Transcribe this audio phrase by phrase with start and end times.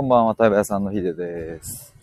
[0.00, 1.94] こんばんは、対話屋さんのヒデです。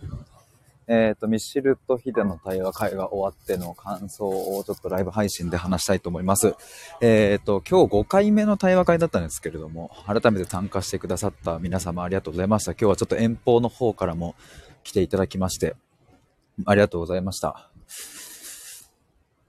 [0.85, 6.53] えっ、ー、と、ミシルとヒデの対話会が終わっての感想をちょっとライブ配信で話したいと思います。
[7.01, 12.73] えっ、ー、と、今日5回目の対話会だったんですけれども、改めて参加してくださった皆様ありがとうございました。
[12.73, 14.35] 今日はちょっと遠方の方からも
[14.83, 15.75] 来ていただきまして、
[16.65, 17.71] ありがとうございました。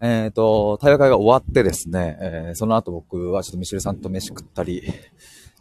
[0.01, 4.91] えっ、ー、と、対話会が終わってですね、えその後僕はちょっとミシルさんと飯食ったり、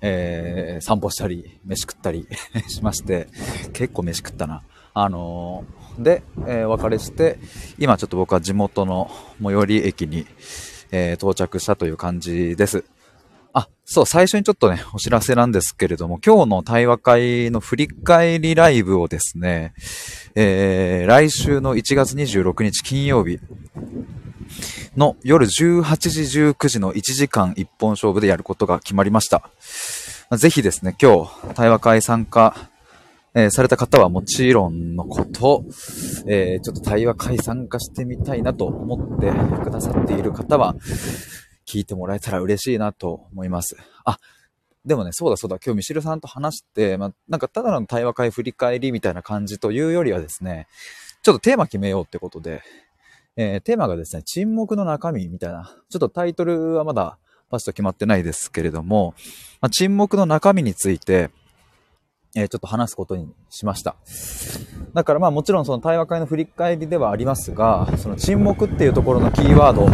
[0.01, 2.27] えー、散歩したり、飯食ったり
[2.67, 3.27] しまして、
[3.73, 4.63] 結構飯食ったな。
[4.93, 7.39] あのー、で、えー、別れして、
[7.77, 10.25] 今ちょっと僕は地元の最寄り駅に、
[10.91, 12.83] え、到着したという感じです。
[13.53, 19.73] あ、そう、最初にちょっとね、お知らせなんですけれども、今日の対話会の振り返りライブをですね、
[20.35, 23.39] えー、来週の1月26日金曜日、
[24.97, 29.47] の夜18時19時の1時間一本勝負でやることが決まりました。
[30.35, 32.69] ぜひですね、今日、対話会参加、
[33.35, 35.63] えー、された方はもちろんのこと、
[36.25, 39.31] えー、ちょっと対話会参加してみたいなと思って
[39.63, 40.75] くださっている方は、
[41.67, 43.77] 聞いてもらえたら嬉しいなと思います。
[44.03, 44.17] あ、
[44.83, 50.67] でもね、そうだそうだ、今日ミシルさんと話して、まあ、なんかただの対話会振り返りみたいな感じというよりはですね、
[51.21, 52.63] ちょっとテーマ決めようってことで、
[53.39, 57.19] えー、テーマがですね、沈黙の中身みたいな、ちょっとタイトルはまだ
[57.51, 59.13] パッと決まってないですけれども、
[59.61, 61.29] まあ、沈黙の中身について、
[62.35, 63.95] えー、ちょっと話すことにしました。
[64.93, 69.87] だからまあもちろんその対話会の振り返りではありますが、その沈黙っていうところのキーワード、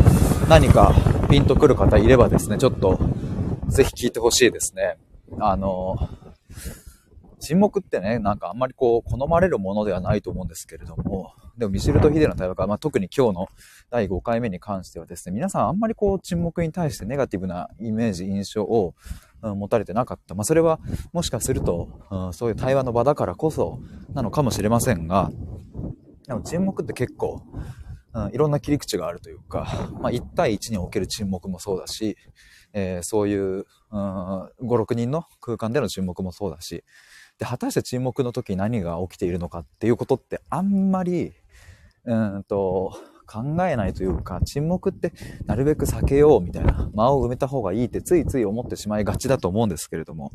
[0.48, 0.94] 何か
[1.30, 2.98] ピンとくる方いればですね、ちょっと
[3.68, 4.98] ぜひ聞いてほしいですね。
[5.40, 5.98] あの、
[7.40, 13.48] 沈黙ってね、なんかあんまりこう、好まれるものではないと思うんですけれども、でもミシルとヒデの対話会、まあ、特に今日の
[13.90, 18.96] 第5回目に関してはですね、皆さんあんまりこう、沈黙に対してネガティブなイメージ、印象を、
[19.46, 20.36] 持たれてなかった。
[20.36, 20.80] まあ、それは
[21.12, 23.82] もしかすると、そういう対話の場だからこそ
[24.14, 25.32] なのかもしれませんが、
[26.28, 27.42] でも沈黙って結構、
[28.14, 32.16] うん、いろんな切り口があるというか、まあ、1対1における沈黙もそうだし、
[32.72, 36.84] えー、そういう、うん、5、6人の空間での沈黙もそうだし、
[37.38, 41.34] で、果たして沈黙の時何が起きているのかっていうことってあんまり、
[42.06, 42.94] うんと、
[43.26, 45.14] 考えないというか、沈黙って
[45.46, 50.32] なるべく避けようみたいな、間を埋めた方がいいってついつい思ってしまいがちだと思うんですけれども、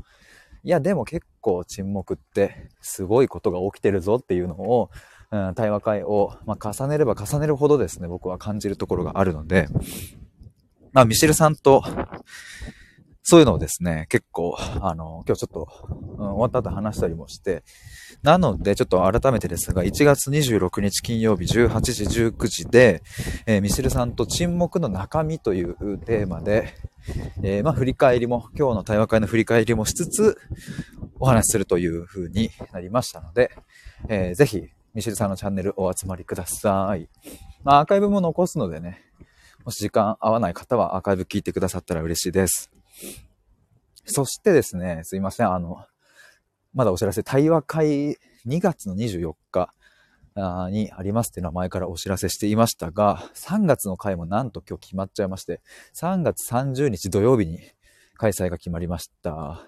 [0.64, 4.90] いや、でも結構沈黙ってすごいことが起きてるぞっていうのを、
[5.30, 9.68] うん、対話会を、まあ、重ねれば重ねるほどですね、僕は感じるところがあるので、
[10.92, 11.84] まあ、ミシェルさんと、
[13.31, 15.69] そういうのをですね、結構、あの、今日ちょっと、
[16.16, 17.62] うん、終わった後話したりもして、
[18.22, 23.03] なので、ちょっと改めてですが、1月26日金曜日18時19時で、
[23.44, 26.72] えー、ミシルさんと沈黙の中身というテーマで、
[27.43, 30.39] えー、まあ、振り返りも、今日の対話会の振り返りもしつつ、
[31.21, 33.50] お話しするという風になりましたので、
[34.09, 37.10] えー、ぜひ、ミシルさんのチャンネルお集まりください。
[37.62, 39.03] まあ、アーカイブも残すのでね、
[39.66, 42.71] もし時間合わない方はアーカイブ聞いてくださったら嬉しいです。
[44.04, 45.84] そしてですね、すいません、あの、
[46.75, 48.16] まだお知らせ、対話会
[48.47, 49.75] 2月の24日
[50.70, 55.60] にありますっていうのは前からお知らせしていましたが、3月の回もなんと今日決まっちゃいまして、
[55.94, 57.59] 3月30日土曜日に
[58.16, 59.66] 開催が決まりました。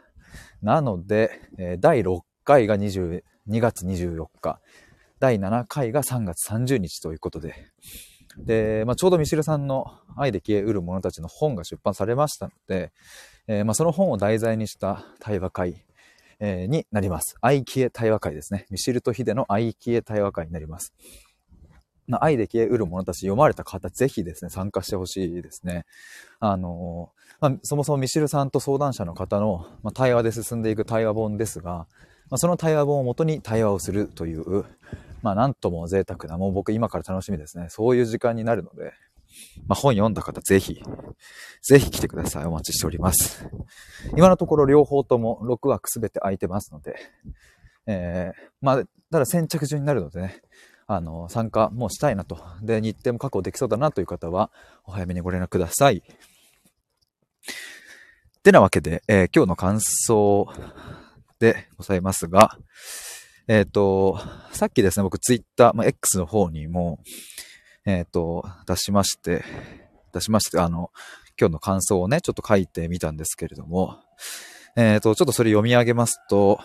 [0.62, 1.40] なので、
[1.80, 4.60] 第6回が20 2月24日、
[5.18, 7.54] 第7回が3月30日ということで、
[8.36, 12.92] で、まあ、ちょうどミシルさんの愛で消えうる者たちの本が出版されましたので、
[13.46, 15.84] えー、まあ、その本を題材にした対話会、
[16.38, 17.36] えー、になります。
[17.40, 18.66] 愛消え対話会ですね。
[18.70, 20.94] ミシルとヒデの愛消え対話会になります。
[22.06, 25.84] まあ、愛で消えうる者たち読まれた方、ぜひですね、参加してほしいですね。
[26.40, 27.10] あの
[27.40, 31.86] まあ、そもそもミシルさんと相談者の方の、ま対話で進んでいく対話本ですが、
[32.28, 34.64] まその対話本をもとに対話をするという、
[35.22, 37.66] まあ、なんとも贅沢な、もう僕今から楽しみですね。
[37.68, 38.92] そういう時間になるので、
[39.66, 40.82] まあ、本読んだ方、ぜひ、
[41.62, 42.46] ぜひ来てください。
[42.46, 43.48] お待ちしております。
[44.16, 46.96] 今のところ両方とも6枠すべて空いてますので、
[47.86, 50.42] えー、まあ、ただ先着順になるのでね、
[50.86, 52.38] あの、参加もしたいなと。
[52.62, 54.50] で、日程も確保できそうだなという方は、
[54.84, 55.98] お早めにご連絡ください。
[55.98, 56.02] っ
[58.42, 60.48] てなわけで、えー、今日の感想
[61.38, 62.58] でございますが、
[63.50, 64.16] えっ、ー、と、
[64.52, 67.00] さっきですね、僕ツイッター、まあ、X の方にも、
[67.84, 69.42] えっ、ー、と、出しまして、
[70.12, 70.92] 出しまして、あの、
[71.36, 73.98] 今日の感想をね、ちょっと書いてみたんですけれども、
[74.76, 76.60] えっ、ー、と、ちょっとそれ読み上げますと、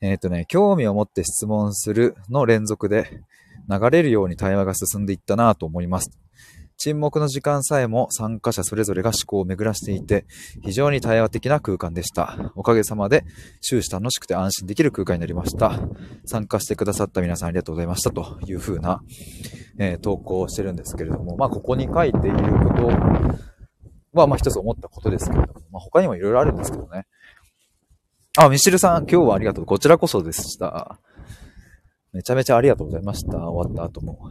[0.00, 3.10] えっ、とね、興味を持って質問するの連続で
[3.68, 6.16] 流れるように対話が進んでいったなと思います。
[6.76, 10.26] 沈黙の時間さえも参加者それぞれが思考を巡らしていて、
[10.62, 12.52] 非常に対話的な空間でした。
[12.56, 13.24] おかげさまで
[13.60, 15.80] 終始楽しくて安心できる空間になりました。
[16.26, 19.02] 参加してくださった皆さんありがとうございましたというふうな、
[19.78, 22.86] えー、投稿をしてるんですけれども、まあここに書いていること
[24.12, 27.06] は、まあ一つ思ったことですけれども、まあ他にもいろいろあるんですけどね。
[28.36, 29.66] あ、ミシルさん、今日はありがとう。
[29.66, 30.98] こちらこそでした。
[32.12, 33.38] めちゃめちゃありがとうございました。
[33.38, 34.30] 終わった後も。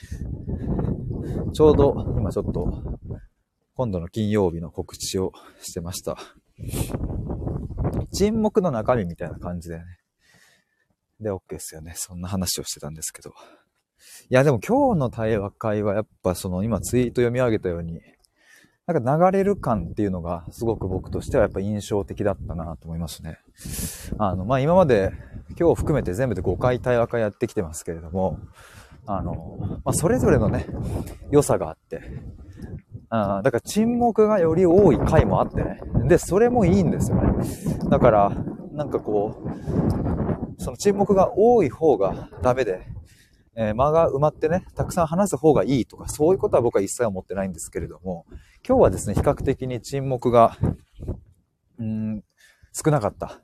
[1.52, 2.98] ちょうど、今ちょっと、
[3.74, 6.16] 今度の金曜日の告知をしてました。
[8.12, 9.84] 沈黙の中身みたいな感じでね。
[11.20, 11.94] で、OK ですよね。
[11.96, 13.30] そんな話をしてたんですけど。
[13.30, 18.00] いや、でも今日の対話会はやっぱその今ツイート読み上げたように、
[18.86, 23.38] なんか流れる感っていうのがすごく僕としてはやっぱ印象的だったなと思いますね。
[24.18, 25.12] あの、まあ、今まで
[25.58, 28.38] 今日含めて全部で5回対話会やってきてますけれども、
[29.06, 30.66] あの、まあ、それぞれのね、
[31.30, 32.02] 良さがあって、
[33.08, 35.80] あだから沈黙がより多い回もあってね。
[36.06, 37.44] で、それもいいんですよね。
[37.88, 38.30] だから、
[38.72, 42.86] なんかこう、その沈黙が多い方がダメで、
[43.56, 48.26] えー、間が埋まってね、たくさん話す方がいいとか、そういうことは僕は一切思ってないんですけれども、
[48.66, 50.56] 今日はですね、比較的に沈黙が、
[51.78, 52.22] うん、
[52.72, 53.40] 少なかった。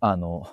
[0.00, 0.46] あの、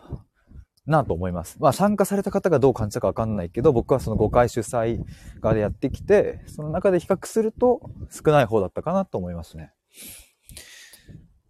[0.88, 1.58] なと思います。
[1.60, 5.04] まあ参加された方がどう感じたかわかんないけど、僕はその5回主催
[5.42, 9.72] 側でやってきて、その中で比較すると少ない方だったかなと思いますね。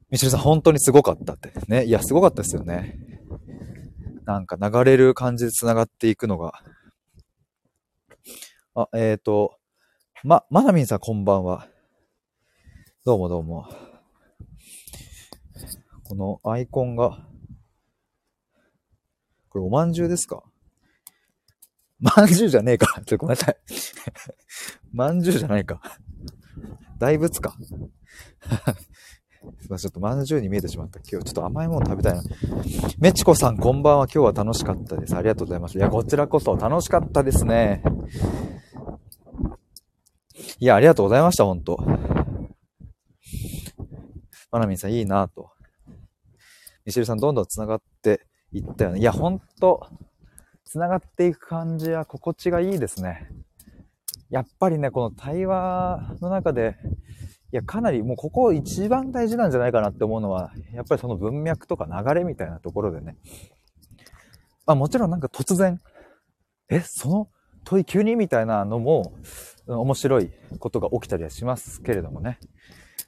[0.09, 1.85] みちるさん本当にすごかったってね。
[1.85, 2.97] いや、すごかったですよね。
[4.25, 6.53] なんか流れる感じで繋がっていくのが。
[8.75, 9.57] あ、えっ、ー、と、
[10.23, 11.67] ま、まなみんさんこんばんは。
[13.05, 13.67] どうもどうも。
[16.03, 17.27] このアイコンが、
[19.57, 20.43] これおまんじゅうですか？
[21.99, 23.01] まんじゅうじゃねえか。
[23.07, 23.57] ちょっとごめんなさい。
[24.93, 25.81] まんじゅうじゃないか。
[26.99, 27.55] 大仏か。
[29.77, 30.99] ちょっとまんじゅうに見えてしまった。
[30.99, 32.21] 今日ちょっと甘いもの食べたいな。
[32.99, 34.05] めちこさんこんばんは。
[34.05, 35.15] 今日は楽しかったです。
[35.15, 35.77] ありがとうございます。
[35.77, 37.81] いや、こちらこそ楽しかったですね。
[40.59, 41.77] いや、ありがとうございました、ほんと。
[44.51, 45.49] まなみんさんいいなと。
[46.85, 48.27] ミシルさんどんどん繋がって
[48.57, 48.99] いったよね。
[48.99, 49.87] いや、ほんと、
[50.65, 53.29] 繋がっていく感じは心地がいいですね。
[54.29, 56.75] やっぱりね、この対話の中で、
[57.53, 63.15] いや、かなりもうここ一番大事なんじゃないかなって思うのは、やっぱりその文脈とか流れみたいなところでね。
[64.65, 65.79] まあもちろんなんか突然、
[66.69, 67.29] え、その
[67.63, 69.13] 問い急にみたいなのも
[69.65, 72.39] 面白いことが起きたりはしますけれどもね。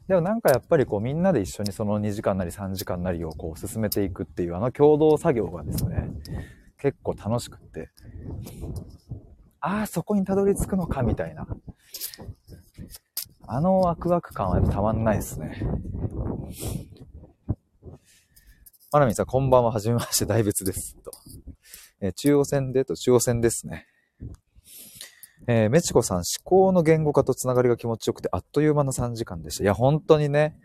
[0.09, 6.09] でもなんかやっぱりこうみんなで一緒にその2時間なり3時間なりをこう進めていくっていうあの共同作業がですね、
[6.79, 7.91] 結構楽しくって、
[9.59, 11.45] ああ、そこにたどり着くのかみたいな。
[13.45, 15.61] あのワクワク感はたまんないですね。
[18.91, 19.71] まなみさん、こんばんは。
[19.71, 20.97] はじめまして、大仏です。
[21.03, 21.11] と。
[22.01, 23.85] え中央線でと中央線ですね。
[25.51, 29.63] えー、メチコさん、思考の言語化とつながりが気持ちよくて、あっという間の3時間でした。
[29.63, 30.55] いや、本当にね、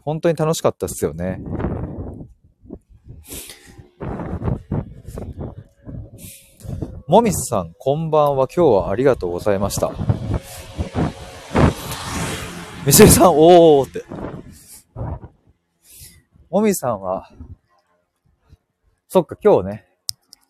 [0.00, 1.42] 本当に楽しかったっすよね。
[7.06, 8.48] もみさん、こんばんは。
[8.48, 9.92] 今日はありがとうございました。
[12.86, 14.06] ミシェルさん、おーって。
[16.48, 17.30] もみさんは、
[19.06, 19.86] そっか、今日ね、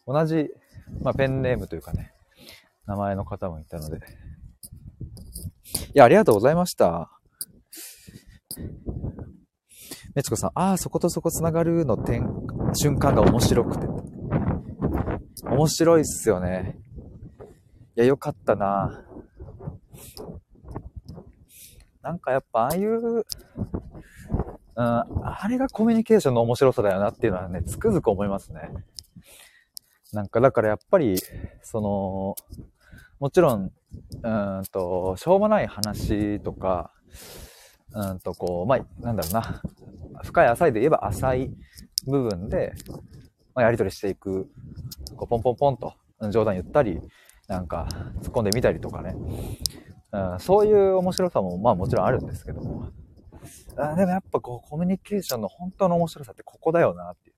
[0.07, 0.49] 同じ、
[1.03, 2.15] まあ、ペンネームというかね、
[2.91, 3.99] 名前の方もいたので。
[3.99, 4.01] い
[5.95, 7.09] や、ありがとうございました。
[10.17, 12.29] めつこさん、ああ、そことそこつながるの点、
[12.75, 13.87] 瞬間が面白くて。
[15.45, 16.81] 面白いっすよね。
[17.97, 19.05] いや、よかったな。
[22.03, 23.25] なんかやっぱああいう、うん、
[24.77, 28.69] あれがコミュニケーションの面白さだよなっていうのはね、つくづく思いますね。
[30.13, 31.19] なんかだからやっぱり、
[31.63, 32.35] その、
[33.21, 33.71] もちろん、
[34.23, 36.91] うんと、しょうもない話とか、
[37.93, 39.63] うんとこう、まあ、なんだろうな、
[40.25, 41.51] 深い浅いで言えば浅い
[42.07, 42.73] 部分で、
[43.55, 44.49] まあ、やり取りしていく、
[45.17, 45.95] こうポンポンポンと
[46.31, 46.99] 冗談言ったり、
[47.47, 47.89] なんか
[48.23, 49.15] 突っ込んでみたりとかね、
[50.13, 52.89] うん、そういう面白さもまあもちろんあるんですけども、
[53.77, 57.37] あでもやっぱこうコミュニケーションの本当の面白さってここだよなっていう。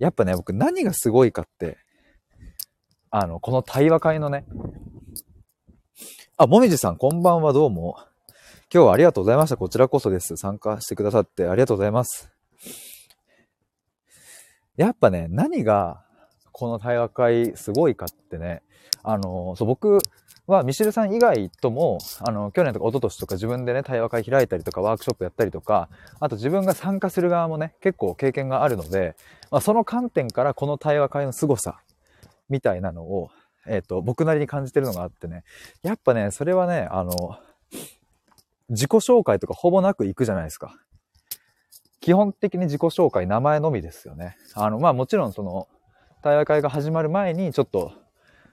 [0.00, 1.78] やっぱね、僕何がすごいかって、
[3.16, 4.44] あの、この対話会のね、
[6.36, 7.96] あ、もみじさん、こんばんは、どうも。
[8.74, 9.56] 今日はありがとうございました。
[9.56, 10.36] こちらこそです。
[10.36, 12.32] 参加してくださってありがとうございます。
[14.76, 16.02] やっぱね、何が、
[16.50, 18.62] この対話会すごいかってね、
[19.04, 20.00] あの、そう、僕
[20.48, 29.14] はミシルさん以外とも、あの、去年とか一昨年とか自分でね、対話会開いたりとか、ワークショップやったりとか、あと自分が参加する側もね、結構経験があるので、
[29.52, 31.83] まあ、その観点からこの対話会の凄さ、
[32.48, 33.30] みたいなのを、
[33.66, 35.44] えっ、ー、と、僕なりに感じてるのがあってね、
[35.82, 37.12] やっぱね、それはね、あの、
[38.68, 40.76] 自己紹介とかほぼなく行くじゃないですか。
[42.00, 44.36] 基本的に自己紹介、名前のみですよね。
[44.54, 45.68] あの、まあもちろんその、
[46.22, 47.92] 対話会が始まる前にちょっと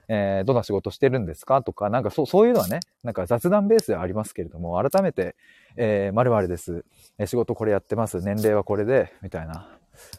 [0.08, 1.62] えー、どんな仕事してるんですか？
[1.62, 5.36] とか、なんかそう、そういうのはね、なんか雑談ベースではありますけれども、改めて、
[5.76, 6.84] えー、〇〇です。
[7.18, 8.20] え仕事これやってます。
[8.20, 9.68] 年齢はこれで、みたいな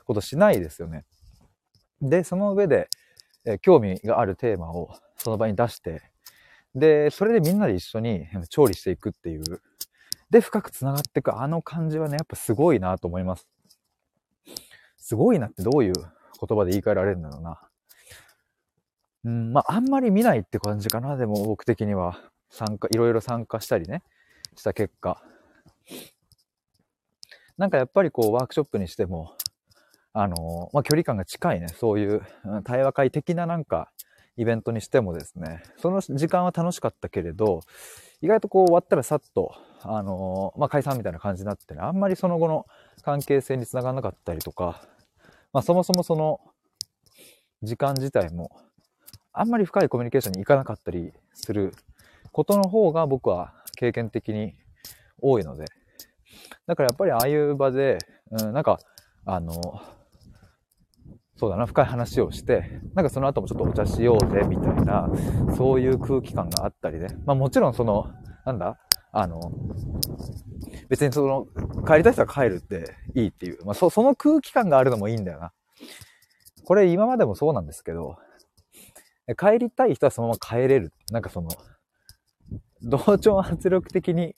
[0.05, 1.05] ことしないですよね。
[2.01, 2.89] で、その上で、
[3.45, 6.01] え、興味があるテーマをその場に出して、
[6.75, 9.43] で、それでみんなで一緒に調理していくっていう。
[10.29, 13.47] で、深く繋がっていくあの感じはね、やっぱすごいなと思います。
[14.97, 17.61] すごいなってどういう言葉で言い換えられるんだろうな。
[19.25, 21.17] うん、まあ、あんまり見ないって感じかな。
[21.17, 22.19] でも僕的には
[22.49, 24.01] 参加、いろいろ参加したりね、
[24.55, 25.21] した結果。
[27.57, 29.35] なんかやっぱりこうワークショップにしても、
[30.13, 32.21] あの、まあ、距離感が近いね、そういう
[32.63, 33.91] 対話会的ななんか
[34.37, 37.61] イベントにしてもですね、その時間は楽しかったけれど、
[38.21, 42.65] 意外とこう終わったらさっと、あの、まあ、解散みたいな感じになってね、あんまりその後の
[43.01, 44.87] 関係性につながらなかったりとか、
[45.51, 46.39] まあ、そもそもその
[47.61, 48.49] 時間自体も
[49.33, 51.73] あんまり深いコミュニケーションに行かなかったりする
[52.31, 54.55] ことの方が僕は経験的に
[55.19, 55.65] 多いので。
[56.67, 57.97] だからやっぱりああいう場で、
[58.31, 58.79] うん、なんか、
[59.25, 59.81] あの、
[61.35, 65.09] そうだな、深い話をして、なんかその後もちょっとお茶しようぜ、みたいな、
[65.57, 67.07] そういう空気感があったりね。
[67.25, 68.11] まあもちろんその、
[68.45, 68.77] なんだ
[69.11, 69.39] あの、
[70.89, 71.47] 別にその、
[71.85, 75.53] 帰りたい人は帰るっていいっていう、まあそ、その空気感があるのもいいんだよな。
[76.65, 78.17] これ今までもそうなんですけど、
[79.37, 80.93] 帰りたい人はそのまま帰れる。
[81.11, 81.49] なんかその、
[82.81, 84.35] 同調圧力的に、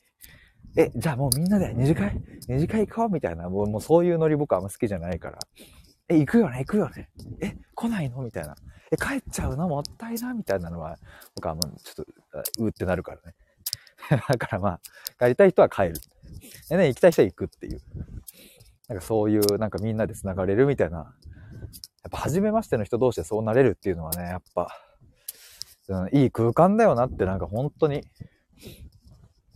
[0.78, 3.10] え、じゃあもうみんなで二次会、二次会行こう？
[3.10, 5.40] みたいな、もうもうそういうノリ僕あんま好きじゃないから。
[6.10, 7.10] え、行くよね行くよね
[7.42, 8.22] え、来ないの？
[8.22, 8.56] みたいな。
[8.92, 9.68] え、帰っちゃうの？
[9.68, 10.34] もったいな？
[10.34, 10.98] みたいなのは、
[11.36, 13.34] 僕はもうちょっと、うってなるからね。
[14.30, 14.80] だからまあ、
[15.20, 15.94] 帰りたい人は帰る。
[16.70, 17.82] でね、行きたい人は行くっていう。
[18.88, 21.16] なんかそういう、なんかみんなで繋がれるみたいな
[22.06, 24.68] やっぱ初めましての人同士でそうなれるっていうのはね、やっぱ、
[25.88, 28.04] うん、いい空間だよなってなんか本当に、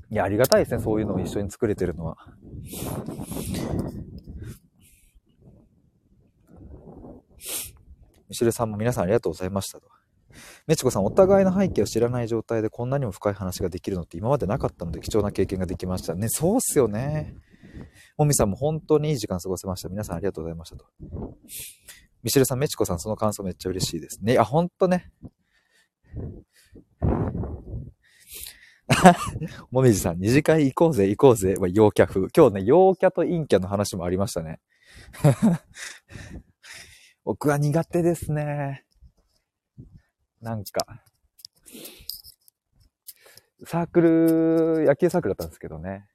[0.10, 2.18] いや、ありがたいですね、そういうのを一緒に作れてるのは。
[8.29, 9.88] ミシルさんも皆さんありがとうございましたと。
[10.67, 16.29] メチコさん、お互いの背景を知らない状態でこんなにも深い話ができるのって今までなかったので貴重な経験ができましたね。
[16.29, 17.36] そうっすよね。
[18.17, 19.89] もみさんも本当にいい時間過ごせました。
[19.89, 20.86] 皆さんありがとうございましたと。
[22.21, 24.33] ミシェルさん、メチコさん、その感想めっちゃ嬉しいですね。
[24.33, 25.12] いや、ほんとね。
[29.71, 32.27] もみじさん、二次会行こうぜ、行こうぜ、は陽キャ風。
[32.36, 34.59] 今日ね、陽キャと陰キャの話もありましたね。
[37.29, 38.86] 僕は苦手ですね。
[40.41, 41.03] なんか、
[43.67, 46.07] サークル、野球サークルだったんですけどね。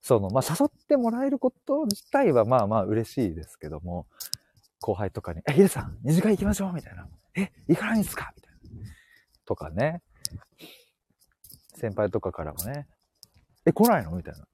[0.00, 4.06] その、まあ、誘ってもらえること自体はまあまあ嬉しいですけども、
[4.80, 7.06] 後輩とかに、え、ヒデさん、二次会行きましょうみたいな。
[7.34, 8.32] え、行かないんですか？
[8.34, 8.58] みたいな。
[9.44, 10.00] とかね。
[11.74, 12.88] 先輩とかからもね、
[13.66, 14.12] え、来ないの？
[14.12, 14.46] みたいな。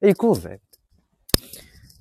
[0.00, 0.62] え、行こうぜ。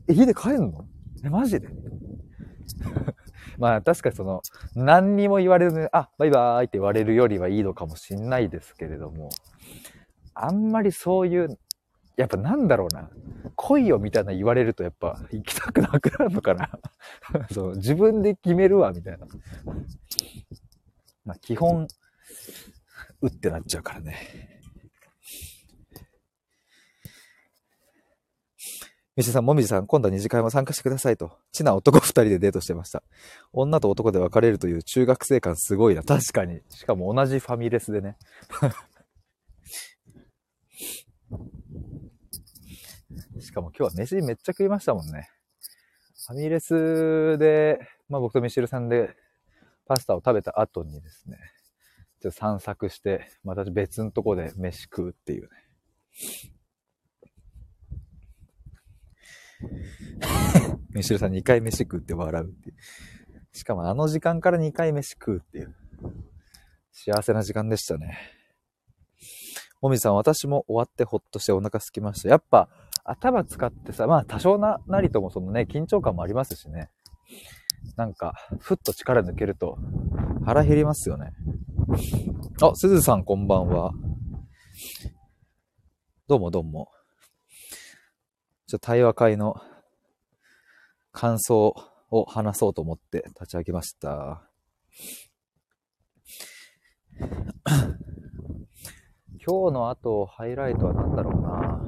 [0.08, 0.88] え、家で帰んの？
[1.24, 1.68] え、マジで？
[3.58, 4.42] まあ確かにその、
[4.76, 9.30] 何にも言われずに、あ、バイバーイって言われるよりはいいのかもしんないですけれども、
[10.34, 11.58] あんまりそういう
[12.18, 13.10] やっぱなんだろうな。
[13.56, 16.70] 来いよみたいな言われるとやっぱ行きたくなくなるのかな。
[17.54, 19.28] そう、自分で決めるわ、みたいな。
[21.24, 21.88] まあ基本、
[23.22, 24.57] うってなっちゃうからね。
[29.18, 31.32] ミシさん、もみじさん、今度は二次会も参加してくださいと。
[31.52, 33.02] ちな男二人でデートしてました。
[33.52, 36.04] 女と男で別れるという中学生感すごいな。
[36.04, 36.62] 確かに。
[36.70, 38.16] しかも同じファミレスでね。
[43.42, 45.32] しかも今日は飯めっちゃ食いましたもんね。
[46.28, 49.16] ファミレスで、まあ僕とミシルさんで
[49.88, 51.40] パスタを食べた後にですね、
[52.22, 55.58] ちょっと散策して、また別のとこで飯食うっていうね。
[60.92, 62.76] ミシルさん2回飯食うって笑うっていう。
[63.52, 65.76] しかもあの時間から2回飯食うっていう。
[66.92, 68.18] 幸せな時間でしたね。
[69.82, 72.30] もみさん、私も終わってほっとしてお腹空きました。
[72.30, 72.70] やっぱ、
[73.04, 76.90] 頭使ってさ、まあ多少な、なりともそのね、緊張感もありますしね。
[77.96, 79.78] なんか、ふっと力抜けると
[80.46, 81.32] 腹減りますよね。
[82.62, 83.92] あ、すずさんこんばんは。
[86.28, 86.90] どうもどうも。
[88.68, 89.56] ちょっと対話会の
[91.14, 91.74] 感想
[92.12, 94.52] を話そうと思って立ち上げました。
[99.40, 101.82] 今日の後、ハイライトは何だろうな。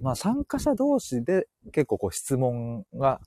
[0.00, 3.22] まあ参加者同士で結構こう質問が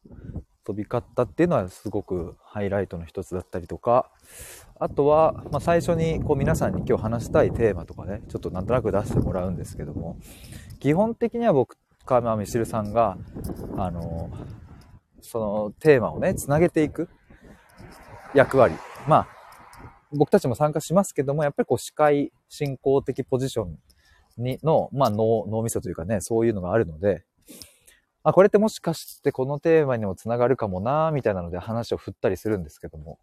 [0.65, 4.09] 飛び交っていうのはすごくハイライトの一つだったりとか、
[4.79, 10.17] あとは、まあ、最初にこう皆さんに今日話したいテーマとかね、ちょっとなんとなく出してもらうんですけども、
[10.79, 13.17] 基本的には僕、川間みしるさんが、
[13.77, 14.29] あの、
[15.21, 17.09] そのテーマをね、つなげていく
[18.33, 18.75] 役割。
[19.07, 19.27] まあ、
[20.11, 23.77] 僕たちも参加しますけども、やっぱりこう司会進行的ポジション
[24.37, 27.23] にの、まあ、脳みそというかね、そういうのがあるので、
[28.23, 33.19] あ、これってもしかしてこのテーマにもつながるかもな、みたいなので話を振ったりするんですけども、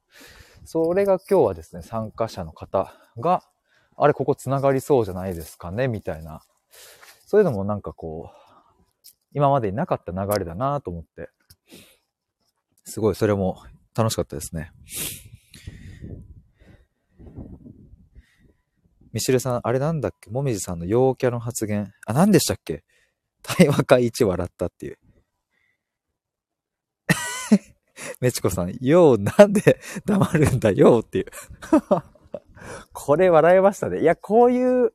[0.65, 3.43] それが今日はですね、参加者の方が、
[3.97, 6.43] あれ、ここつながりそうじゃないですかね、みたいな、
[7.27, 8.37] そういうのもなんかこう、
[9.33, 11.31] 今までになかった流れだなと思って、
[12.85, 13.63] すごいそれも
[13.95, 14.73] 楽しかったですね。
[19.13, 20.31] ミシルさん、あれなんだっけ？
[20.31, 21.93] もみじさんの陽キャの発言。
[22.07, 22.85] あ、何でしたっけ？
[23.43, 24.99] 対話会一笑ったっていう。
[28.21, 31.27] めちこさん、よう、なんで黙るんだよっていう
[32.93, 34.01] これ笑いましたね。
[34.01, 34.93] いや、こういう、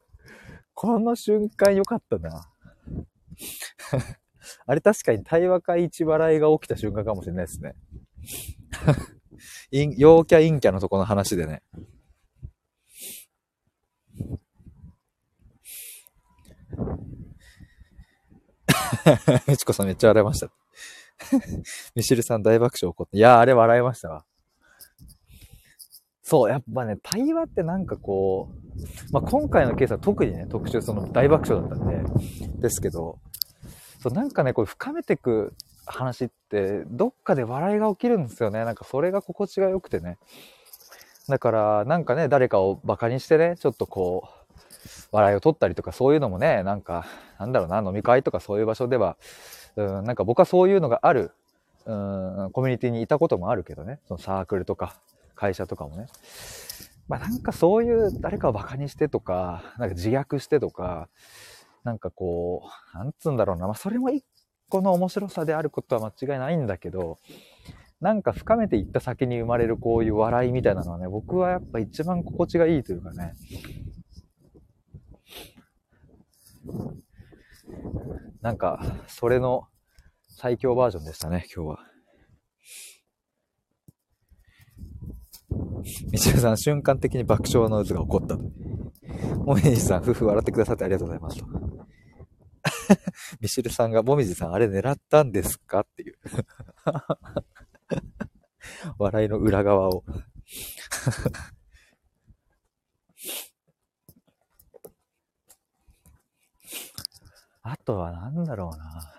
[0.74, 2.52] この瞬間良かったな。
[4.68, 7.76] あれ確かに対話会一笑いが起きた瞬間かもしれないですね。
[9.98, 11.64] 陽キャ陰キャのとこの話でね。
[19.48, 20.50] みちこさんめっちゃ笑いました。
[21.96, 23.18] ミシルさん大爆笑起こって。
[23.18, 24.26] いやー、あれ笑いましたわ。
[26.22, 33.20] そう、やっぱね、対話ってなんかこう、まあ、今回のケースは特にね、特集その大爆笑だったんで、ですけど、
[34.02, 35.54] そう、なんかね、こう深めていく
[35.86, 38.66] 話って、どっかで笑いが起きるんですよね。
[38.66, 40.18] なんかそれが心地が良くてね。
[41.28, 44.45] だから、なんかね、誰かをバカにしてね、ちょっとこう、
[45.12, 47.06] 笑いを取ったりとかそういうのもね、なんか、
[47.40, 49.18] なんだろうな、飲み会とかそういう場所では、
[49.76, 51.32] うん、なんか僕はそういうのがある、
[51.86, 54.96] うん、コミュニティにいたこともあるけどね、そのサークルとか
[55.36, 56.08] 会社とかもね。
[57.08, 61.08] まあなんかそういう誰かをバカにしてとか、なんか自虐してとか、
[61.84, 64.26] なんかこう、なんつうんだろうな、まあそれも一
[64.70, 67.20] 個の面白さであることは間違いないんだけど、
[68.02, 73.34] なんか深めていった先に生まれるこういう笑いみたいなのはね、僕はやっぱ一番心地がいいというかね、
[78.42, 79.68] なんか、それの
[80.28, 81.80] 最強バージョンでしたね、今日は。
[86.12, 88.38] みちるさん、瞬間的に爆笑の渦が起こった。
[89.36, 91.46] もみじさん、夫婦笑ってくださってありがとうございますと。
[93.40, 96.16] ミシルさんが、もみじさん、あれ狙ったんですかっていう。
[98.98, 100.04] 笑いの裏側を
[107.68, 109.12] あとは何だろうな。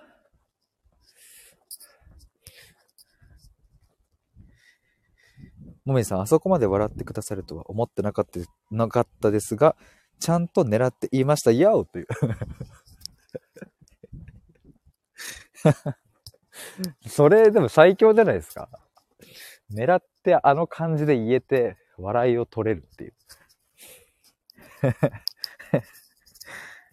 [5.85, 8.39] もみさん、あそこまで笑ってくださるとは思ってなかった
[8.71, 9.75] なかったですが、
[10.21, 11.51] ちゃんと狙って言いました。
[11.51, 12.07] やおという
[17.09, 18.69] それでも最強じゃないですか。
[19.73, 23.15] 狙ってあの感じで言えて、笑いを取れるっていう。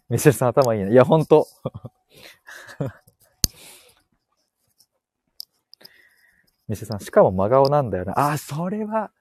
[0.09, 0.91] ミシェルさん頭いいね。
[0.91, 1.47] いや、ほんと。
[6.67, 8.13] ミシェルさん、しかも真顔なんだよな。
[8.31, 9.11] あ、それは、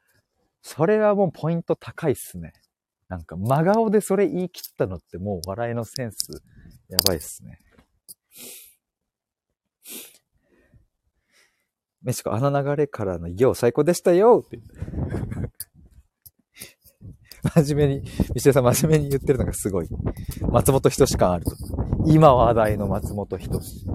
[0.62, 2.52] それはもうポイント高いっすね。
[3.08, 6.42] なんか真顔でそれ言い切ったのってもう笑いのセンス
[6.88, 7.58] やばいっすね。
[12.02, 14.58] メシコ、あの流れからのよう最高でしたよって
[17.42, 18.02] 真面目に、
[18.34, 19.88] 石田さん真面目に言ってるのがすごい。
[20.50, 21.56] 松本人志感あると。
[22.06, 23.84] 今話題の松本人志。
[23.84, 23.88] い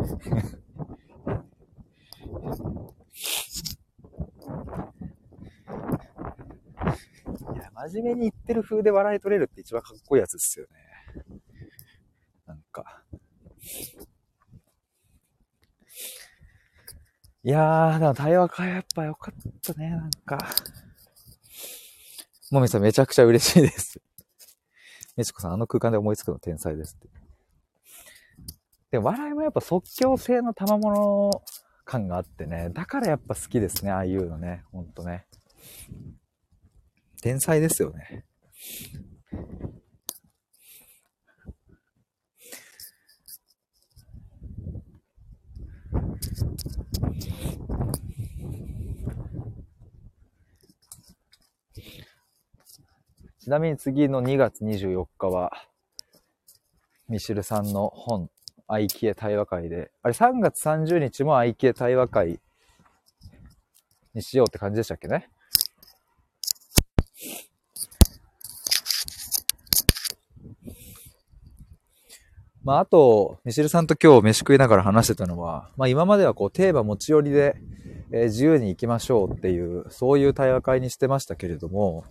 [7.55, 10.71] や、真面目に言ってる風で笑い取れるって一番かっこいいやつですよね。
[12.45, 13.03] なんか。
[17.43, 20.37] いやー、でも対話会やっぱ良かったね、なんか。
[22.51, 23.99] もみさんめちゃくちゃ嬉しいです。
[25.17, 27.09] めちこさん、あの空間で思いつくの天才ですって。
[28.91, 31.41] で、笑いもやっぱ即興性の賜物
[31.83, 35.25] 感があってね、だからやっぱ好きですね、ああいうのね、ほんとね。
[37.21, 38.25] 天才ですよね。
[53.47, 55.53] ちなみに次の2月24日は、
[57.07, 58.29] ミシルさんの本、
[58.67, 62.41] 愛キエ対話会で、あれ3月30日も愛キエ対話会
[64.13, 65.29] にしようって感じでしたっけね？
[72.65, 77.55] まあ、あと、ミシルさんと今日飯食いながら話してたのは、まあ今まではこうテーマ持ち寄りで、
[78.11, 82.05] え、自由に行きましょうっていう、そういう対話会にしてましたけれども、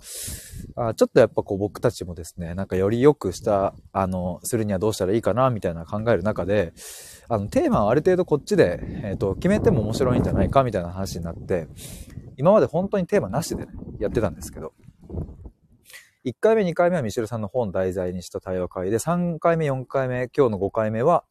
[0.77, 6.75] あちょっとやっぱこう僕たちもですね、なんかより良くした、あの、するにはどうしたらいいかな、みたいな考える中で、
[7.29, 11.67] あの、テーマはある程度こっちで、えっ、ー、と、決めても面白いんじゃないか、みたいな話になって、
[12.37, 14.75] 今まで本当にテーマなしでね、やってたんですけど、
[16.27, 21.25] 1回目、2回目はミシェルさんの本題材にした対話会で、3回目、4回目、今日の5回目は、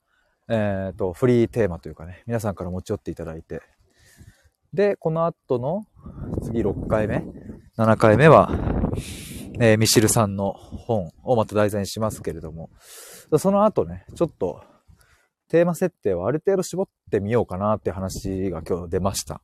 [0.48, 3.62] えっ、ー、と、フリーテーマというかね、皆さんから持ち寄っていただいて、
[4.76, 5.86] で、この後の
[6.44, 7.24] 次6回目、
[7.78, 8.52] 7回目は、
[9.60, 12.70] えー、ミシルさんの本をまた題材にしますけれども、
[13.40, 14.64] その後ね、ちょっと
[15.48, 19.42] テーマ設定をある程度絞ってみようかなって話が今日出ました。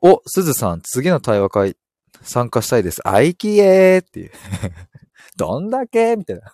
[0.00, 1.76] お、すずさん、次の対話会
[2.22, 3.00] 参加したいです。
[3.06, 4.30] あいきえーっていう。
[5.36, 6.52] どんだけみたいな。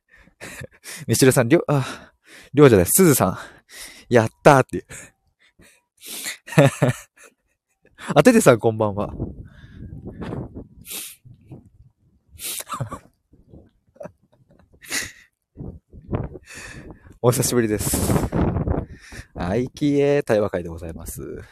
[1.06, 2.12] ミシルさん、りょう、あ、
[2.54, 3.38] りょうじゃない、すずさん、
[4.08, 4.84] やったーっていう。
[8.14, 9.12] あててさんこんばんは。
[17.22, 17.96] お久しぶりです。
[19.34, 21.42] アイキエ対話会でございます。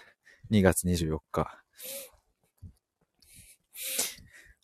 [0.51, 1.59] 2月24日。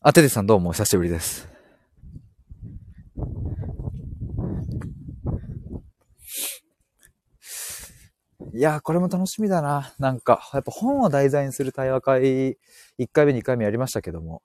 [0.01, 1.58] あててさんどうもお久しぶりです。
[8.59, 9.95] いやこれも楽しみだな。
[10.01, 12.59] なんか、やっぱ本を題材にする対話会、
[12.99, 14.43] 1回目、2回目やりましたけども。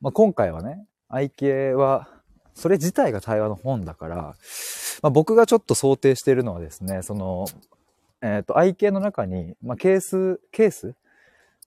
[0.00, 2.08] まあ、今回はね、愛系は、
[2.54, 4.16] それ自体が対話の本だから、
[5.02, 7.46] まあ、僕がちょっと想定しているのはですね、その、
[8.22, 10.94] えっ、ー、と、愛系の中に、まあ、ケース、ケース？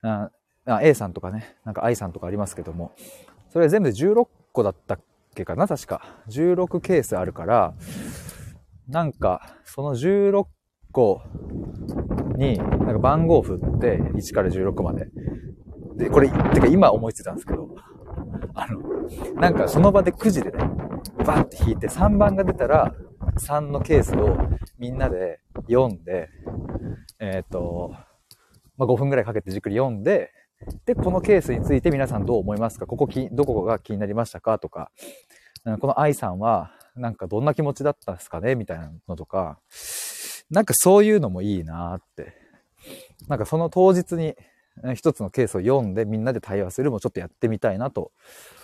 [0.02, 0.32] あ
[0.66, 2.94] あ ?A さんとかね、なんか I さんとかありますけども、
[3.52, 5.00] それ全部で16個だったっ
[5.36, 6.22] けかな確か。
[6.30, 7.74] 16ケースあるから、
[8.88, 10.46] なんか、その16
[10.92, 11.22] 個
[12.38, 15.08] に、なんか番号を振って、1から16まで。
[15.96, 17.70] で、これ、てか今思いついたんですけど、
[18.54, 18.82] あの、
[19.40, 20.64] なんかその場でくじでね、
[21.26, 22.94] バンって引いて3番が出たら、
[23.38, 24.38] 3のケースを
[24.78, 26.30] みんなで読んで、
[27.20, 27.92] えっ、ー、と、
[28.78, 30.32] まあ、5分くらいかけてじっくり読んで、
[30.86, 32.86] で、このケースについて皆さんどう思いますか？
[32.86, 34.60] ここき、どこが気になりましたか？
[34.60, 34.92] とか、
[35.80, 38.56] この愛さんは、なんかどんな気持ちだったんですかね？
[38.56, 39.60] みたいなのとか、
[40.50, 42.34] なんかそういうのもいいなって。
[43.28, 44.36] なんかその当日に
[44.96, 48.12] 一つのケースを読んでみんなで対話するもちょっとやってみたいなと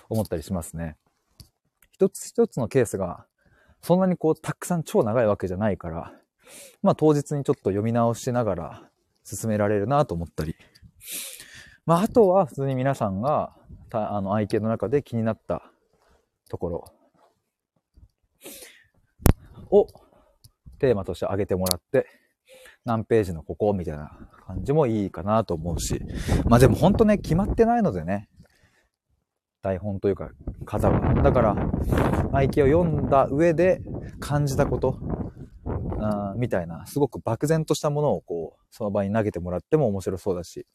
[0.10, 0.98] 思ったりしますね。
[1.92, 3.26] 一つ一つのケースが
[3.82, 6.14] そんなにこうたくさん超長いわけじゃないから、
[6.82, 8.90] まあ当日にちょっと読み直しながら
[9.24, 10.56] 進められるなと思ったり。
[11.86, 13.56] まああとは普通に皆さんが
[13.92, 15.72] あの愛犬の中で気になった
[16.50, 16.86] ところ
[19.72, 19.88] を
[20.80, 22.08] テーマとして挙げてもらって、
[22.86, 24.12] 何ページのここみたいな
[24.48, 26.02] 感じもいいかなと思うし。
[26.46, 28.30] まあでもほんとね、決まってないのでね、
[29.62, 30.32] 台本というか、
[30.64, 31.14] 型は。
[31.22, 31.56] だから、
[32.32, 33.82] 愛機を読んだ上で
[34.20, 34.98] 感じたこと、
[36.00, 40.66] あみたいな、すごく漠然としたものをこう、その場に投げてもらっても面白そうだし、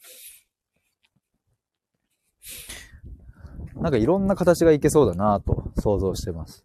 [3.76, 6.64] なんかいろんな形がいけそうだなと想像してます。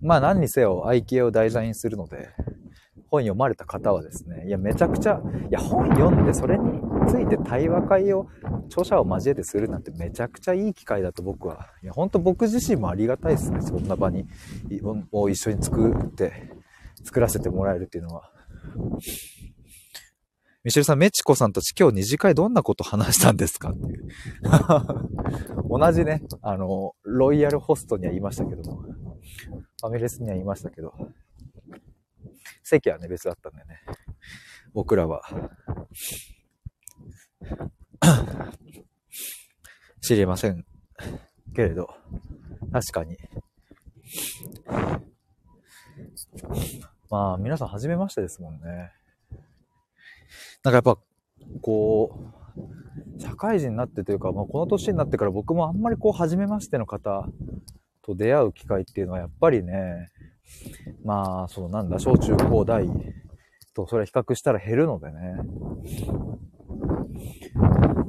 [0.00, 2.28] まあ何にせよ愛機を題材にするので、
[3.10, 8.28] 本読まれた方はですね、いやめちゃくちゃ、いや本読んでそれについて対話会を
[8.66, 14.26] 著者を交えてするなんてめちゃくちゃいい機会だと僕は、いや本当僕自身もありがたいですね、そんな場に、
[15.10, 16.52] を一緒に作って、
[17.04, 18.30] 作らせてもらえるっていうのは。
[20.64, 24.08] ミシェルさん、メチコさんたち今日二次会どんなこと話したんですかっていう。
[25.70, 28.82] 同じね、あの、ロイヤルホストには言いましたけども、
[29.80, 30.94] ファミレスにはいましたけど、
[32.62, 33.80] 席はね、別だったんだよね。
[34.72, 35.22] 僕らは。
[40.00, 40.64] 知りません
[41.54, 41.88] けれど、
[42.72, 43.16] 確かに、
[47.10, 48.92] まあ、皆さん初めましてですもんね。
[50.62, 50.98] なんかやっぱ、
[51.62, 57.26] こう、社会人になってというか、まあ、この年になってから僕もあんまりこう、初めましての方
[58.08, 60.08] と出会う機会っていうのはやっぱりね、
[61.04, 62.88] まあ、そのなんだ、小中高大
[63.74, 65.12] とそれ比較したら減るのでね。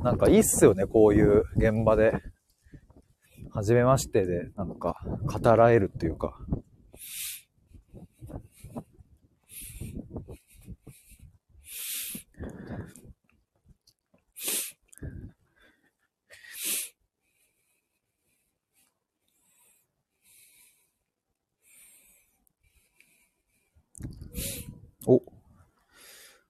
[0.01, 2.13] なんかいいっすよね、こういう現場で。
[3.51, 6.37] 初めましてで、なんか、語らえるっていうか。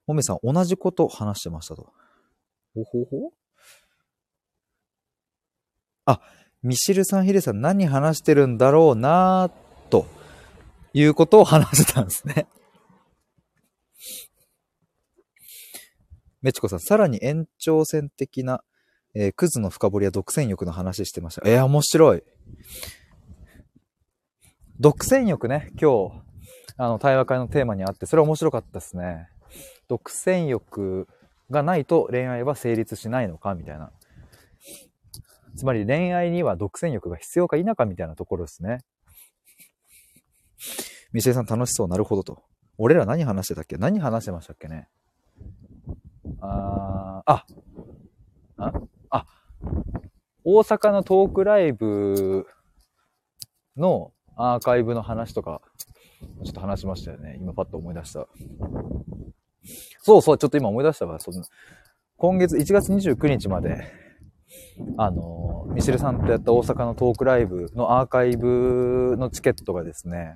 [0.09, 1.93] もめさん、同じこと話してましたと。
[2.73, 3.31] ほほほ
[6.05, 6.19] あ、
[6.63, 9.51] ミシルさん、ヒデさん、何話してるんだろうな
[9.91, 10.07] と
[10.93, 12.47] いうことを話してたんですね。
[16.41, 18.63] メチコさん、さらに延長線的な、
[19.13, 21.47] えー、クズの深掘りや独占欲の話してました。
[21.47, 22.23] えー、面白い。
[24.79, 26.23] 独占欲ね、今日、
[26.77, 29.29] あの、対話会のテーマにあって、それは面白かったですね。
[29.89, 31.07] 独占欲
[31.49, 33.91] がないと恋愛は成立しないのかみたいな。
[35.57, 38.77] つまり恋愛には独占欲が必要か否かみたいなところですね。
[41.11, 42.43] ミシェさん楽しそう、なるほどと。
[42.77, 43.77] 俺ら何話してたっけ？
[43.77, 44.87] 何話してましたっけね？
[46.39, 47.45] あー、あ、
[48.57, 48.73] あ、
[49.09, 49.25] あ、
[50.43, 52.45] 大阪のトークライブ
[53.75, 55.61] のアーカイブの話とか、
[56.43, 57.37] ちょっと話しましたよね。
[57.41, 58.27] 今パッと思い出した。
[60.01, 61.19] そうそう、ちょっと今思い出したわ。
[61.19, 61.43] その
[62.17, 63.91] 今月1月29日まで、
[64.97, 70.35] あの、ミシルさんとやった大阪のトークライブのアーカイブのチケットがですね、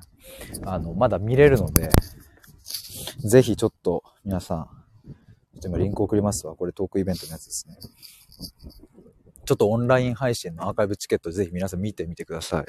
[0.66, 1.90] あの、まだ見れるので、
[3.26, 4.68] ぜひちょっと皆さん、
[5.56, 6.56] ちょっと今リンク送りますわ。
[6.56, 7.78] これトークイベントのやつですね。
[9.46, 12.66] ちょっとオンライン配信のアーカイブチケットぜひ皆さん見てみてください。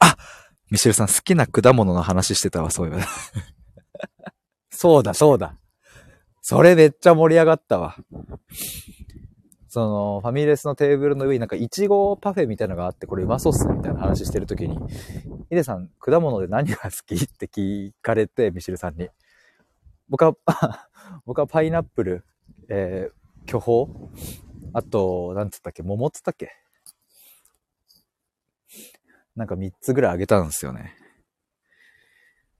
[0.00, 0.16] あ
[0.74, 3.02] ミシェルさん好きな果物の話してたわ、そういえば。
[4.70, 5.56] そうだ、そうだ。
[6.42, 7.94] それめっちゃ盛り上がったわ。
[9.68, 14.76] その、ファミレスのテーブルの上になんかイチゴパフェみたいなのがあって、これうまそうっすね、みたいな話してるときに、
[15.48, 17.14] ヒデさん、果物で何が好き？
[17.14, 19.08] って聞かれて、ミシェルさんに。
[20.08, 20.34] 僕は、
[21.24, 22.24] 僕はパイナップル、
[22.68, 24.10] えー、巨峰？
[24.72, 25.84] あと、なんつったっけ？
[25.84, 26.50] 桃つったっけ？
[29.36, 30.94] なんか3つぐらいあげたんですよね。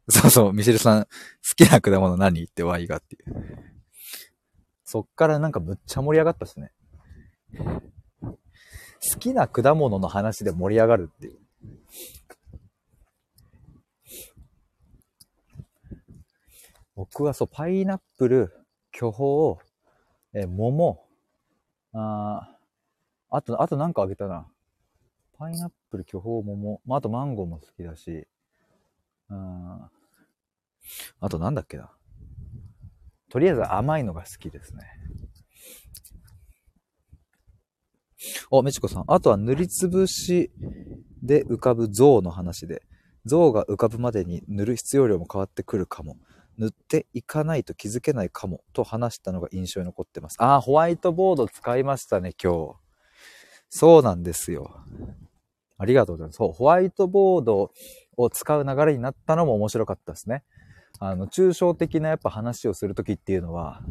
[0.09, 1.09] そうそう、ミシェルさん、好
[1.57, 3.75] きな果物何ってワイがっていう。
[4.85, 6.73] そっからなんかむっちゃ盛り上がったっすね。
[9.13, 11.39] 好きな果物の話で盛り上がるっていう。
[16.95, 18.53] 僕はそう、パイナップル、
[18.93, 19.59] 巨峰、
[20.33, 21.05] え、桃、
[21.93, 22.57] あ
[23.31, 24.47] あと、あとなんかあげたな。
[25.37, 26.81] パイナップル、巨峰、桃。
[26.87, 28.27] まあ、あとマンゴーも好きだし。
[29.31, 29.83] うん。
[31.21, 31.93] あとなんだっけな。
[33.31, 34.83] とりあえず甘いのが好きですね。
[38.51, 39.05] お、めちこさん。
[39.07, 40.51] あとは塗りつぶし
[41.23, 42.83] で浮かぶ像の話で、
[43.25, 46.17] 像が浮かぶまでに塗る必要量も変わってくるかも。
[46.57, 48.63] 塗っていかないと気づけないかも。
[48.73, 50.37] と話したのが印象に残ってます。
[50.43, 52.75] ああ、ホワイトボード使いましたね、今日。
[53.69, 54.85] そうなんですよ。
[55.79, 56.37] ありがとうございます。
[56.37, 57.71] そう、ホワイトボード
[58.17, 60.43] を使う流れになったのも面白かったですね。
[61.01, 63.83] あの、抽象的なやっぱ話をするときっていうのは、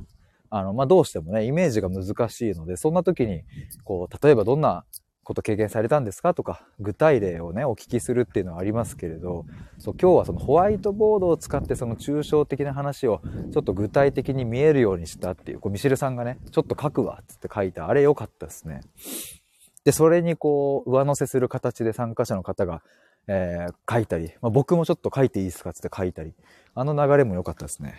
[0.49, 3.43] あの、まあ、どうしてもね、イメージが難しいので、そんな時に、
[3.83, 4.85] こう、例えばどんな
[5.23, 9.45] こと経験されたんですかとか、具体例をね、お聞きするっていうのはありますけれど、
[9.79, 18.81] そう今日はそのホワイトボードを使ってその抽象的な話をちょっと具体的に見えるようにしたっていう、こうミシルさんがね、ちょっと書くわつって書いた、あれ良かったですね。
[19.83, 22.81] で、それにこう、上乗せする形で参加者の方が、
[23.27, 26.33] えー、書いたり、まあ、僕もちょっと書いていいですかつって書いたり、
[26.73, 27.95] あの流れも良かったですね。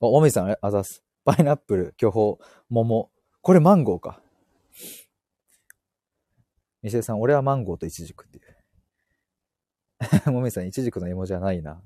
[0.00, 1.02] お、おみさん、あざす。
[1.24, 2.36] パイナップル、巨峰、
[2.68, 3.10] 桃。
[3.40, 4.20] これマンゴーか。
[6.82, 8.40] ミシェさん、俺はマンゴーとイチジクってい
[10.26, 10.30] う。
[10.32, 11.82] もみさん、イチジクの芋じゃないな。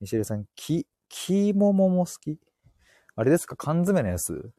[0.00, 2.40] ミシェルさん、き、きももも好き？
[3.16, 3.56] あれですか？
[3.56, 4.50] 缶詰のやつ？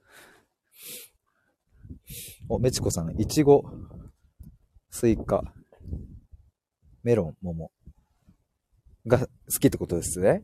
[2.52, 3.64] お、メチコさん、いちご、
[4.90, 5.42] スイカ、
[7.02, 7.72] メロン、桃
[9.08, 9.26] が好
[9.62, 10.44] きってことですね。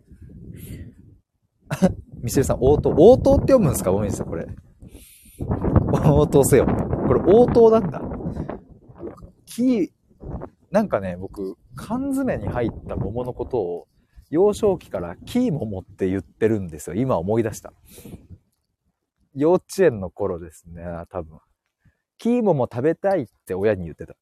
[2.23, 2.91] ミシェルさん、応答。
[2.97, 3.91] 応答って読むんですか？
[3.91, 4.47] おみさん、これ。
[6.09, 6.65] 応答せよ。
[6.65, 8.01] これ応答なんだ。
[9.45, 9.89] キー、
[10.71, 13.87] なんかね、僕、缶詰に入った桃のことを、
[14.29, 16.95] 幼少期からキー桃って言ってるんですよ。
[16.95, 17.73] 今思い出した。
[19.35, 21.39] 幼稚園の頃ですね、多分。
[22.17, 24.15] キー桃食べたいって親に言ってた。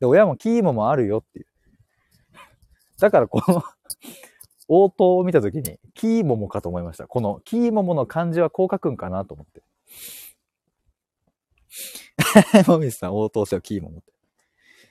[0.00, 1.46] で、親もキー桃あるよっていう。
[2.98, 3.62] だからこの
[4.68, 7.06] 応答を見たときに、キーモモかと思いました。
[7.06, 9.62] このキーモモの漢字はこう書くんかなと思って。
[12.66, 14.12] もみさん、応答せよ、キーモモって。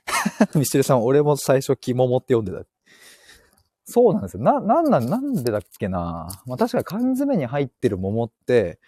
[0.58, 2.68] ミシルさん、俺も最初、キモモって読んでた。
[3.86, 4.44] そうなんですよ。
[4.44, 8.80] な、なんなん、なんでだっけなまあ確かに缶詰に入ってる桃って、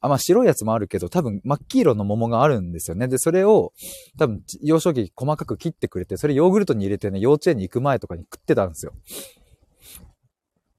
[0.00, 3.06] あ、まあ白いやつもあるけど、多分真っ黄色の桃があるんですよね。
[3.08, 3.72] で、それを、
[4.18, 8.92] 多分幼少期細かく切ってくれて、それヨーグルトに入れてね、幼稚園に行く前とかに食ってたんですよ。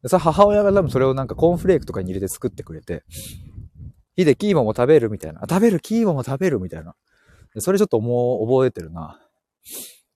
[0.02, 3.04] でさ、母親が多分それをなんかコーンフレークとかに入れて作ってくれて、
[4.16, 5.10] ヒデ、キーモも食べる？
[5.10, 5.42] みたいな。
[5.50, 6.60] 食べる、キーモも食べる？
[6.60, 6.96] みたいな。
[7.60, 9.22] それちょっともう覚えてるな。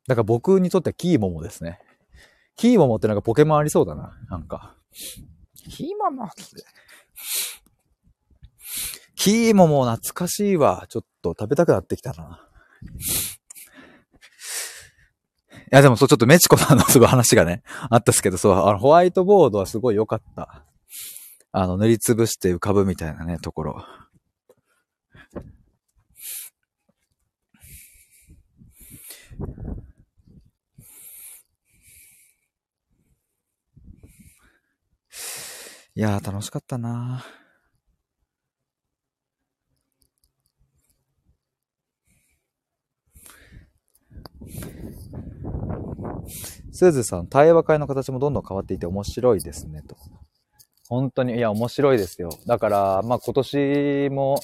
[0.08, 1.80] だから僕にとってはキーモモですね。
[2.56, 4.18] キーモモってなんかポケモンありそうだな。
[4.30, 4.76] なんか。
[5.70, 6.42] キーモモって。
[9.16, 10.86] キーモモ懐かしいわ。
[10.90, 12.48] ちょっと食べたくなってきたな。
[15.66, 20.64] いや、でもそう、ちょっとメチコさんのすごい話がね、あったっすけど、そう、あの、ホワイトボードはすごい良かった。
[21.52, 23.86] あの、塗りつぶして浮かぶみたいなね、ところ。
[35.98, 37.45] いやー、楽しかったなー。
[46.72, 49.96] すずさん、対話会の形もどんどん変わっていて面白いですね、と。
[50.88, 52.30] 本当に、いや、面白いですよ。
[52.46, 54.40] だから、まあ今年も、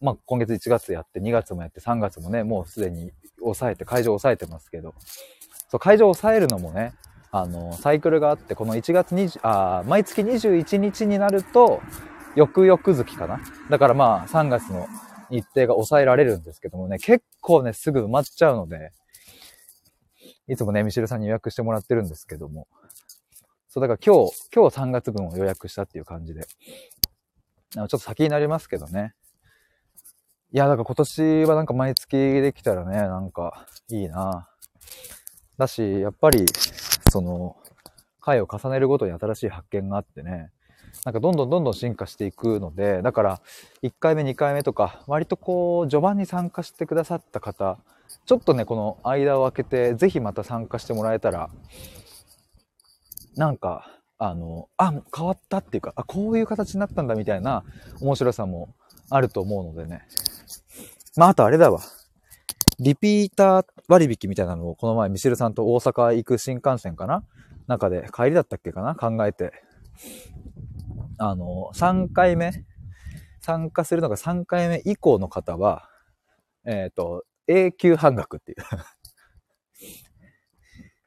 [0.00, 4.94] まあ今月1月やって、2月もやって、3月もね、もうすでに抑えて、会場抑えてますけど、
[5.70, 6.92] そう、会場抑えるのもね、
[7.30, 11.80] あの、サイクルがあって、この1月20、あ毎月21日になると、
[12.34, 13.40] 翌々月かな。
[13.70, 14.88] だからまあ3月の
[15.30, 18.92] 日程が抑えられるんですけどもね、結構ね、すぐ埋まっちゃうので、
[20.48, 22.68] いつもね、ミシルさんに予約してもらってるんですけども。
[23.68, 26.46] そう、だから今日、今日3月分を予約したっていう感じで。
[27.74, 29.14] ちょっと先になりますけどね。
[30.52, 34.48] いや、だから今年はなんか毎月できたらね、なんかいいな
[35.58, 36.46] だし、やっぱり、
[37.10, 37.56] その、
[38.20, 40.50] 回を重ねるごとに新しい発見があってね、
[41.04, 43.40] なんかどんどんどんどん進化していくので、だから、
[43.82, 47.78] 1回目、2回目とか、割とこう、序盤に参加してくださった方
[48.26, 51.50] ちょっとね、この間を空けて、ぜひまた参加してもらえたら、
[53.36, 57.64] なんか、あの、あ、変わったっていうか、あ、こういう形になったんだみたいな
[58.00, 58.74] 面白さも
[59.10, 60.06] あると思うのでね。
[61.16, 61.80] まあ、あとあれだわ。
[62.80, 67.22] リピーター割引みたいなのをこの前ミシルさんと大阪行く新幹線かな？
[67.68, 68.94] 中で帰りだったっけかな？
[68.96, 69.52] 考えて。
[71.18, 72.52] あの、3回目？
[73.40, 75.88] 参加するのが3回目以降の方は、
[76.66, 78.58] えっ、ー、と、永久半額っていう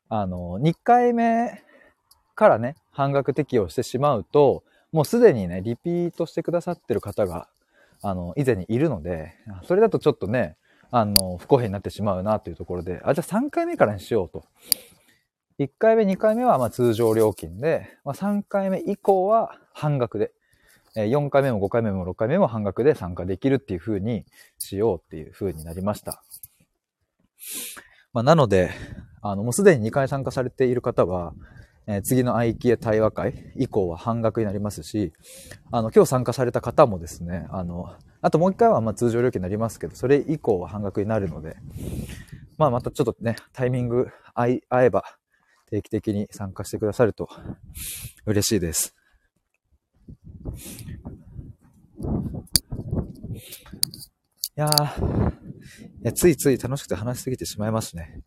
[0.10, 1.64] あの、2回目
[2.36, 7.50] からね、半額適用してしまうと、もうすでにね、リピートしてくださってる方が、
[8.02, 10.56] あの、以前にいるので、それだとちょっとね、
[10.92, 14.46] あの、不公平になってしまうなというところで、あ、じゃあ3回目からにしようと。
[15.60, 20.32] 1回目、2回目はま通常料金で、まあ、3回目以降は半額で、
[21.06, 24.26] 4回目も5回目も6回目も半額で参加できるっていう風に
[24.58, 26.24] しようっていう風になりました。
[28.14, 28.72] まあ、なので、
[29.22, 31.34] あの、もうすでに2回参加されている方は、
[31.86, 35.14] えー、次の IKEA 対話会以降は半額になりますし、
[35.72, 41.58] あの、今日参加された方もですね、あの、あともう一回はま通常料金になりますけど、それ以降は半額になるので、
[42.58, 45.04] まあまたちょっとね、タイミング合えば
[45.70, 47.30] 定期的に参加してくださると
[48.26, 48.97] 嬉しいです。
[54.58, 55.34] いやー、い
[56.04, 58.24] やついつい楽しくて話しすぎてしまいますね。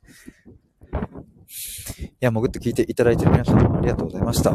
[2.00, 4.54] いや、潜って聞いていただいてる皆さんありがとうございました。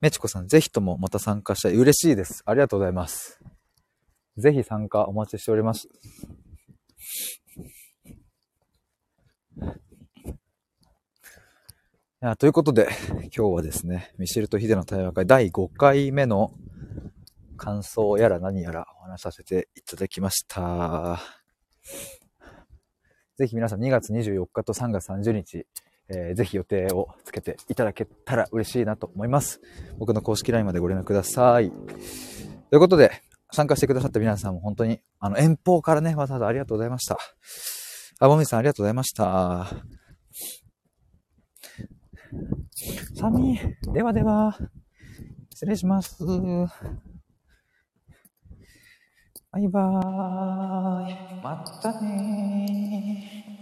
[0.00, 1.76] めちこさん、ぜひともまた参加したい。
[1.76, 2.42] 嬉しいです。
[2.44, 3.40] ありがとうございます。
[4.36, 5.88] ぜひ参加お待ちしております。
[12.22, 12.88] やということで、
[13.36, 16.54] 今日はですね、ミシェルとヒデの対話会第5回目の
[17.56, 21.20] 感想やら何やらお話しさせていただきました。
[23.36, 25.66] ぜひ皆さん2月24日と3月30日、
[26.08, 29.60] えー、ぜひ予定をつけていただけたら嬉しいなと思います。
[29.98, 31.72] 僕の公式 LINE までご連絡ください。
[31.72, 33.10] ということで、
[33.50, 37.18] 参加してくださった皆さんも本当に、あの、遠方からね、わざわざありがとうございました。
[38.20, 40.01] あ、もみさんありがとうございました。
[43.14, 43.58] 寒い。
[43.92, 44.56] ではでは、
[45.50, 46.24] 失礼します。
[49.50, 51.42] バイバーイ。
[51.42, 53.61] またね